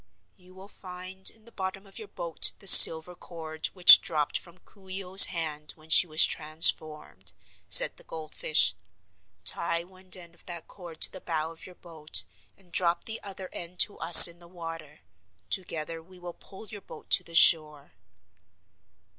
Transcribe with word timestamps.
"You 0.35 0.55
will 0.55 0.67
find 0.67 1.29
in 1.29 1.45
the 1.45 1.51
bottom 1.51 1.85
of 1.85 1.99
your 1.99 2.07
boat 2.07 2.53
the 2.57 2.65
silver 2.65 3.13
cord 3.13 3.67
which 3.73 4.01
dropped 4.01 4.35
from 4.35 4.57
Coo 4.57 4.89
ee 4.89 5.03
oh's 5.03 5.25
hand 5.25 5.73
when 5.75 5.91
she 5.91 6.07
was 6.07 6.25
transformed," 6.25 7.33
said 7.69 7.97
the 7.97 8.03
goldfish. 8.03 8.73
"Tie 9.45 9.83
one 9.83 10.09
end 10.15 10.33
of 10.33 10.45
that 10.47 10.67
cord 10.67 11.01
to 11.01 11.11
the 11.11 11.21
bow 11.21 11.51
of 11.51 11.67
your 11.67 11.75
boat 11.75 12.23
and 12.57 12.71
drop 12.71 13.03
the 13.05 13.21
other 13.21 13.47
end 13.53 13.77
to 13.81 13.99
us 13.99 14.27
in 14.27 14.39
the 14.39 14.47
water. 14.47 15.01
Together 15.51 16.01
we 16.01 16.17
will 16.17 16.33
pull 16.33 16.65
your 16.67 16.81
boat 16.81 17.11
to 17.11 17.23
the 17.23 17.35
shore." 17.35 17.93